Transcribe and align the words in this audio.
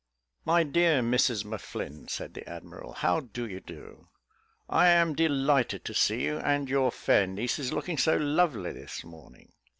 "My 0.45 0.63
dear 0.63 1.03
Mrs 1.03 1.45
M'Flinn," 1.45 2.07
said 2.07 2.33
the 2.33 2.49
admiral, 2.49 2.91
"how 2.93 3.19
do 3.19 3.47
you 3.47 3.59
do? 3.59 4.09
I 4.67 4.87
am 4.87 5.13
delighted 5.13 5.85
to 5.85 5.93
see 5.93 6.23
you 6.23 6.39
and 6.39 6.67
your 6.67 6.89
fair 6.91 7.27
nieces 7.27 7.71
looking 7.71 7.99
so 7.99 8.17
lovely 8.17 8.71
this 8.71 9.03
morning." 9.03 9.53